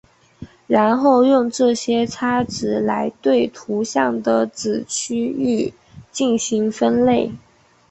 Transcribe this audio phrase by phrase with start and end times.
[0.65, 5.71] 然后用这些差值来对图像的子区域
[6.11, 7.31] 进行分类。